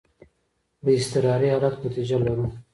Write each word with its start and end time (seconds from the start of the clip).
د 0.83 0.85
اضطراري 0.97 1.47
حالت 1.53 1.75
بودیجه 1.81 2.17
لرو؟ 2.25 2.45